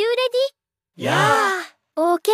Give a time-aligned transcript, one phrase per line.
[0.00, 0.06] you
[0.96, 1.04] ready?
[1.04, 2.30] Yeah OK.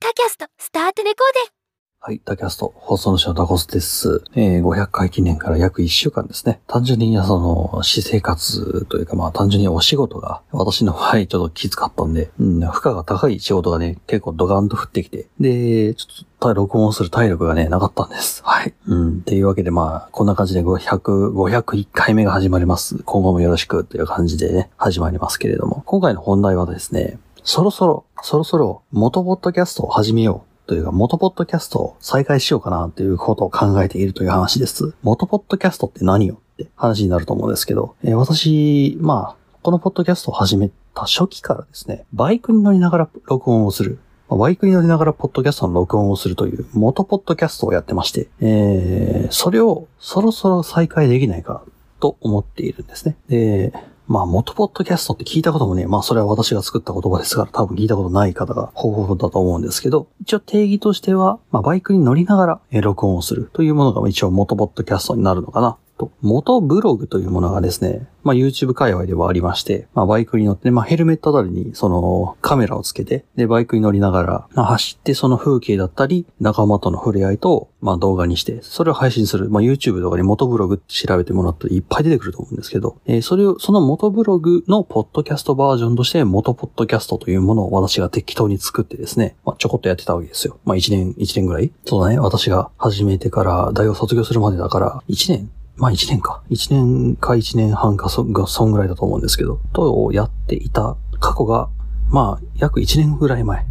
[0.00, 1.59] タキャスト、 start recording。
[2.02, 4.22] はい、タキャスト、放送の人のタコスです。
[4.34, 6.62] えー、500回記念から約1週間ですね。
[6.66, 18.40] 単純に、その、私生活というか、まあ、単純にお仕事が、私の場合、ちょっときつかったんで、うん、負荷が高い仕事がね、結構ドカンと降ってきて、で、ちょっと、録音する体力がね、なかったんです。
[18.46, 18.72] はい。
[18.86, 23.02] うん、っていうわけで、まあ、こんな感じで500、501回目が始まります。
[23.04, 30.49] 今後もよろしくという感じでね、始まりますけれども、今回の本題はですね、そろそろ、そろそろ、元ポッドキャストを始めよう。
[30.70, 34.94] というか、元ポッドキャストを再開しようかなということを考えているという話です。
[35.02, 43.98] 元ポッドキャストって何よって話になると思うんですけど、えー私、まあ、このポッドキャストを始めた初期からですね、バイクに乗りながら録音をする。
[44.28, 51.64] バイクに乗りながらポッドキャストの録音をするという元ポッドキャストをやってまして、えー、それをそろそろ再開できないか
[51.98, 53.16] と思っているんですね。
[53.26, 53.72] で、
[54.10, 65.76] まあ、元ポッドキャストって聞いたこともね、まあ、それは私が作った言葉ですから、多分聞いたことない方がほぼほだと思うんですけど、一応定義としては、まあ、バイクに乗りながらえ録音をするというものが一応元ポッドキャストになるのかな。
[66.00, 79.50] と、元ブログというものがですね、まあ YouTube 界隈ではありまして、まあバイクに乗って、まあヘルメットあたりにそのカメラをつけて、でバイクに乗りながら、まあ走ってその風景だったり、仲間との触れ合いと、まあ動画にして、それを配信する。
[79.50, 90.58] まあ YouTube とかに元ブログって調べてもらったらいっぱい出てくると思うんですけど、えーそれを、その元ブログのポッドキャストバージョンとして、元ポッドキャストというものを私が適当に作ってですね、まあちょこっとやってたわけですよ。
[90.64, 95.50] まあ1年、1年ぐらいそうだね、私が始めてから、大学卒業するまでだから、1年
[95.80, 96.42] まあ一年か。
[96.50, 101.70] 一年か一年半かそ、が、そんぐらいだと思うんですけど、とやっていた過去が、
[102.10, 103.64] まあ約一年ぐらい前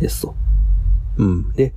[0.00, 0.34] ですと。
[1.18, 1.52] うん。
[1.52, 1.74] で、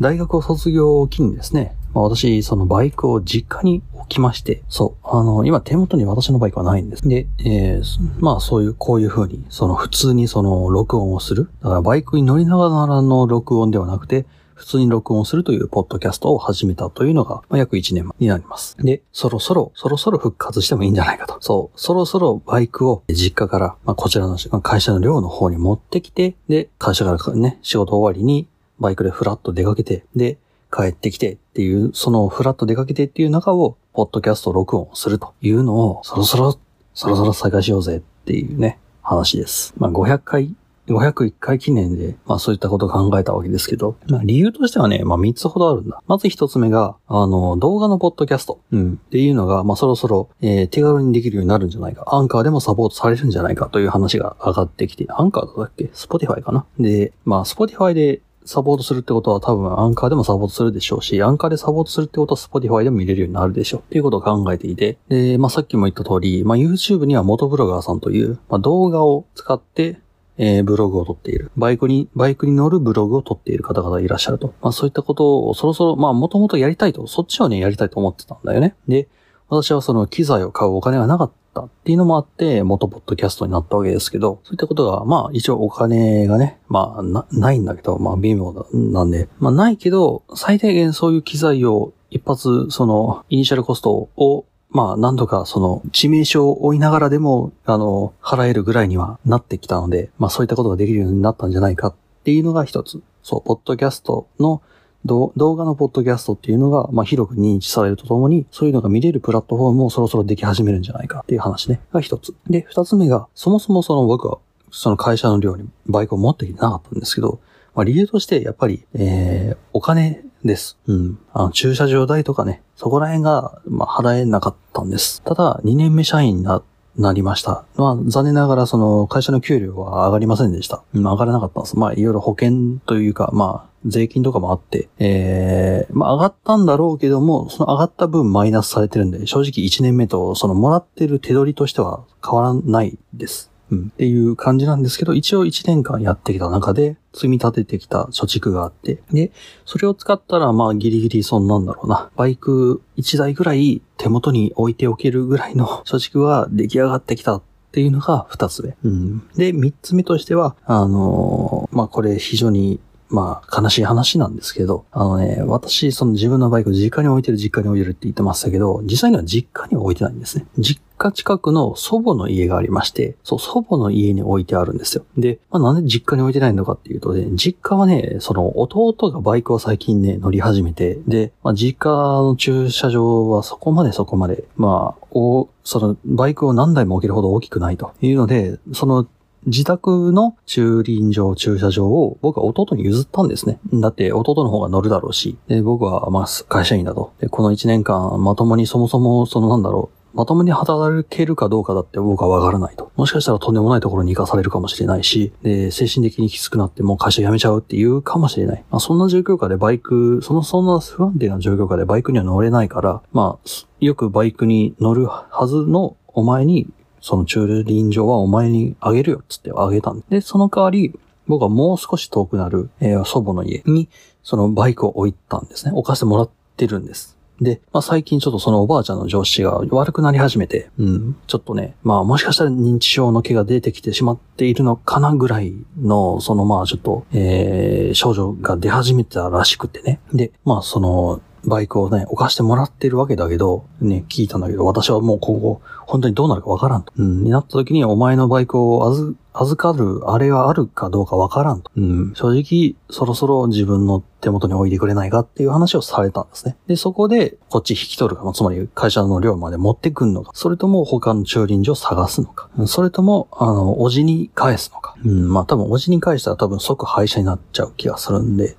[0.00, 7.06] 大学を卒業を機にですね、まあ私、そのバイクを実家に置きまして、そう、あの、今手元に私のバイクはないんです。
[7.06, 7.82] で、えー
[8.20, 11.50] まあそういう、こういう風に、その普通にその録音をする。
[11.62, 14.24] だからバイクに乗りながらの録音ではなくて、
[14.60, 18.76] 普通に録音するというポッドキャストを始めたというのが、まあ、約1年になります。
[18.76, 21.38] で、そろそろ、そろそろ復活してもいいんじゃないかと。
[21.40, 28.48] そう、そろそろバイクを実家から、まあ、こちらのまあ会社の寮の方に持ってきて、で、会社からね、仕事終わりに
[28.78, 30.36] バイクでフラッと出かけて、で、
[30.70, 36.58] 帰ってきてっていう、そのフラッと出かけてっていう中を、ポッドキャスト録音するというのを、そろそろ、
[36.92, 39.72] そろそろ再開しようぜっていうね、話です。
[39.78, 40.54] まあ、500回
[40.92, 46.02] 501回記念で、まあそういったことを考えたわけですけど、まあ理由としてはね、まあ3つほどあるんだ。
[46.06, 48.60] まず1つ目が、あの、動画のポッドキャスト。
[48.72, 48.92] うん。
[48.94, 52.04] っていうのが、まあそろそろ、えー手軽にできるようになるんじゃないか。
[52.06, 55.90] アンカーでもサポートされるんじゃないかという話が上がってきて、アンカーだっけ？
[55.92, 56.66] Spotify かな？
[56.78, 70.00] で、まあ Spotify でサポートするってことは多分アンカーでもサポートするでしょうし、アンカーでサポートするってことは Spotify でも見れるようになるでしょうっていうことを考えていて、で、まあさっきも言った通り、まあ YouTube には元ブロガーさんという、まあ動画を使って、
[70.42, 71.52] えーブログを撮っている。
[71.58, 74.54] バイクに、バイクに乗るブログを撮っている方々いらっしゃると。
[74.62, 78.74] まあそういったことをそろそろ、まあもともとやりたいと、そっちをね、やりたいと思ってたんだよね。
[78.88, 79.06] で、
[79.50, 101.94] 私はその機材を買うお金がなかったっていうのもあって、元ポッドキャストになったわけですけど、そういったことが、まあ一応お金がね、まあな、ないんだけど、まあ微妙なんで、まあないけど、最低限そういう機材を一発、その、イニシャルコストをまあ、何度かその、致命傷を負いながらでも、あの、払えるぐらいにはなってきたので、まあそういったことができるようになったんじゃないかっ
[102.24, 103.02] ていうのが一つ。
[103.22, 104.62] そう、ポッドキャストの、
[105.04, 111.80] 動画のポッドキャストっていうのが、まあ広く認知されるとともに、そういうのが見れるプラットフォームもそろそろでき始めるんじゃないかっていう話ね。
[111.92, 112.34] が一つ。
[112.48, 114.38] で、二つ目が、そもそもその僕は、
[114.70, 117.40] その会社の寮にバイクを持ってきてなかったんですけど、
[117.74, 120.78] まあ理由として、やっぱり、えー、お金です。
[120.86, 121.18] うん。
[121.32, 125.22] あの、駐車場代とかね、そこら辺が、まあ、払えなかったんです。
[125.22, 126.62] ただ、2年目社員にな、
[126.96, 127.64] なりました。
[127.76, 130.82] まあ、残念ながら、その、会社の給料は上がりませんでした。
[130.94, 131.78] うん、上がらなかったんです。
[131.78, 143.50] まあ、いろいろ保険というか、まあ、税金とかもあって、ええまあ、上がったんだろうけども、その上がった分マイナスされてるんで、正直1年目と、その、もらってる手取りとしては変わらないです。
[143.70, 143.90] うん。
[143.92, 149.32] っていう感じなんですけど、一応1年間やってきた中で、積み立ててきた貯蓄があって、で、
[149.64, 152.10] それを使ったら、まあ、ギリギリ、そんなんだろうな。
[152.16, 157.42] バイク1台ぐらい手元に置いておけるぐらいの 貯蓄は出来上がってきたっ
[157.72, 158.76] ていうのが2つ目。
[158.84, 159.22] うん。
[159.36, 162.80] で、3つ目としては、あのーまあ、これ非常に
[163.10, 170.46] まあ、悲しい話なんですけど、あのね、私、その自分のバイクを実家に置いてる実家に置いてるって言ってましたけど、実際には実家には置いてないんですね。
[170.58, 175.04] 実家近くの祖母の家がありまして、そう、祖母の家に置いてあるんですよ。
[175.16, 189.08] で、まあなんで実家に置いてないのかっていうとね、実家はね、その弟がバイクを最近ね、乗り始めて、で、まあ実家の駐車場はそこまでそこまで、まあ、お、そのバイクを何台も置けるほど大きくないというので、その
[189.46, 193.58] 自宅の駐輪場、駐車場を僕は弟に譲ったんですね。
[193.72, 197.14] だって弟の方が乗るだろうし、で僕はまあ会社員だと。
[197.20, 202.90] で、この1年間まともにそもそもそのなんだろう、まともに働けるかどうかだって僕はわからないと。
[202.96, 208.64] もしかしたらとんでもないところに行かされるかもしれないし、で、精神的にきつくなってもう会社辞めちゃうっていうかもしれない。
[208.70, 216.68] まあそんな状況下でバイク、そのそんな不安定な状況下でバイクには乗れないから、まあ、よくバイクに乗るはずのお前に、
[217.00, 223.88] その駐輪場はお前にあげるよっつってあげたんで、その代わり、僕はもう少し遠くなる、えー、祖母の家に、
[224.22, 225.72] そのバイクを置いたんですね。
[225.74, 227.16] 置かせてもらってるんです。
[227.40, 240.00] で、まあ最近ちょっとそのおばあちゃんの上司が悪くなり始めて、うん、ちょっとね、まあもしかしたら認知症の毛が出てきてしまっているのかなぐらいの、そのまあちょっと、えー、症状が出始めたらしくてね。
[240.12, 246.92] で、まあその、バイクをね、置かしてもらってるわけだけど、ね、聞いたんだけど、私はもう今後、本当にどうなるかわからんと。
[246.96, 251.70] うん、になった時に、お前のバイクを預、預かる、あれはあるかどうかわからんと。
[251.76, 256.56] うん、正直、そろそろ自分の手元に置いてくれないかっていう話をされたんですね。
[256.66, 264.94] で、そこで、こっち引き取るか、つまり会社の寮まで持ってくんのか、それとも他の駐輪場を探すのか、それとも、あの、おじに返すのか。
[265.04, 268.56] うん、まあ多分、おじに返したら多分即廃車になっちゃう気がするんで、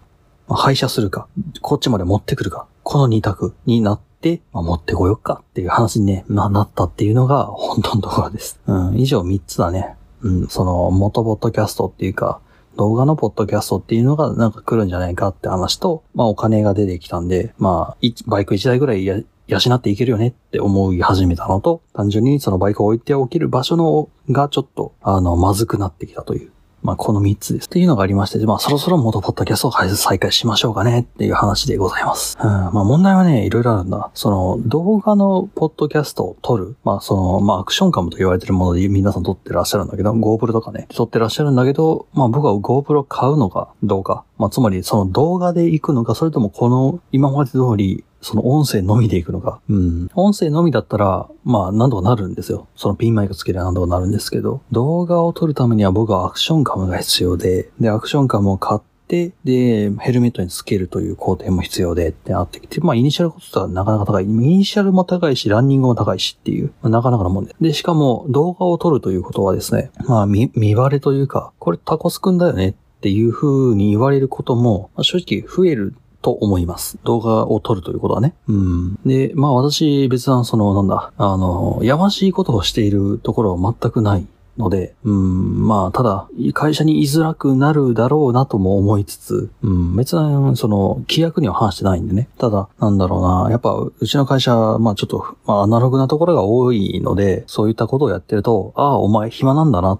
[0.47, 1.27] ま、廃車するか、
[1.61, 8.59] こっちまで持ってくるか、この二択になって、まあ、持ってこようかっていう話にね、まあ、なったっていうのが本当のところです。
[8.67, 9.95] うん、以上三つだね。
[10.21, 12.39] うん、その、元ポッドキャストっていうか、
[12.77, 17.97] 動画のポッドキャストっていうのがなんか来るんじゃないかって話と、まあお金が出てきたんで、まあ、
[18.27, 19.17] バイク1台ぐらいや、
[19.47, 26.51] 養っていけるよねって思い始めたのと、単純にそのバイクを置いておける場所のがちょっと、あの、まずくなってきたという
[26.83, 27.65] まあ、この3つです。
[27.65, 32.37] っていうのがありまして、まあ、そろそろ元ポッドキャストを再開しましょうかねっていう話でございます。
[32.41, 34.09] うん、まあ、問題はね、いろいろあるんだ。
[34.13, 36.75] その、動画のポッドキャストを撮る。
[36.83, 44.23] まあ、その、まあ、アクションカムと言われてるもので皆さん撮ってらっしゃるんだけど、GoPro とかね、撮ってらっしゃるんだけど、まあ、僕は GoPro 買うのかどうか。
[44.37, 49.59] まあ、つまり、その動画で行くのか、それともこの、今まで通り、その音声のみで行くのか。
[49.69, 50.09] うん。
[50.13, 52.67] 音声のみだったら、まあ、なんとかなるんですよ。
[52.75, 64.23] そのピンマイクつけりゃなんとかなるんですけど、動画を撮るためには僕はアクションカムが必要で、で、アクションカムを買って、で、ヘルメットにつけるという工程も必要でってなってきて、まあ、イニシャルコストはなかなか高い。
[64.23, 67.55] イニシャルも高いし、ランニングも高いしっていう、まあ、なかなかなもんで。
[67.59, 76.97] で、しかも、動画を撮るということはですね、まあ、見、見バレというか、これタコスくんだよねっていう風に言われることも、まあ、正直増えると思います。
[77.03, 78.35] 動画を撮るということはね。
[78.47, 78.99] うん。
[79.05, 84.27] で、まあ私別段その、なんだ、あの、やましいことをしているところは全くない
[84.57, 92.29] ので、うん、まあ、ただ、会社に居づらくなるだろうなとも思いつつ、うん、別段、その、規約には反してないんでね。
[92.37, 99.99] ただ、なんだろうな、やっぱ、うちの会社、まあちょっと、まあアナログなところが多いので、そういったことをやってると、ああ、お前暇なんだな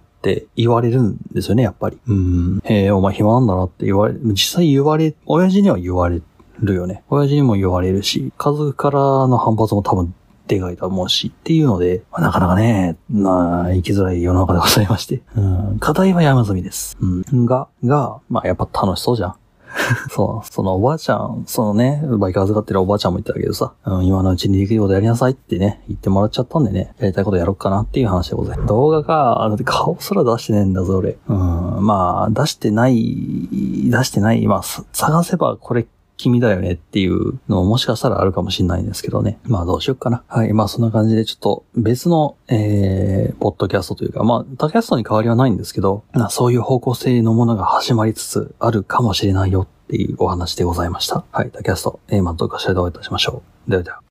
[0.56, 1.98] 言われるんですよね、やっぱり。
[2.08, 2.62] うん。
[2.64, 6.22] へえ、お前暇なんだなって言われ、実際言われ、親父には言われ
[6.60, 7.04] るよね。
[7.10, 10.14] 親父にも言われるし、家族からの反発も多分
[10.48, 15.22] でかいと思うし、っていうので、まあ、なかなかね、な生きづらい世の中でございまして。
[15.36, 16.98] うん、課題は山積みです。
[17.00, 17.46] うん。
[17.46, 19.36] が、が、まあ、やっぱ楽しそうじゃん。
[20.10, 28.68] そう、そのおばあちゃん、そのね、バイク預かってるおばあちゃんも言ってたけどさ、うん、今のうちにできることやりなさいってね、言ってもらっちゃったんでね、やりたいことやろっかなっていう話でございます。
[28.68, 31.18] 動画か、だって顔すら出してねえんだぞ、俺。
[31.28, 31.38] うん、
[31.86, 33.50] まあ、出してない、
[33.90, 35.88] 出してない、まあ、探せばこれ
[36.22, 39.40] 君だよねっていうのももしかしたらあるかもしれないんですけどね。
[39.44, 40.24] まあどうしよっかな。
[40.28, 40.54] はい。
[40.54, 51.26] まあそんな感じでちょっと別の、えー、ポッドキャストというか、まあ、タキャストに変わりはないんですけど、そういう方向性のものが始まりつつあるかもしれないよっていうお話でございました。
[51.32, 51.52] はい。
[51.52, 53.72] タキャスト、えー、まあどこかしらでお会いいたしましょう。
[53.72, 54.00] ではでは。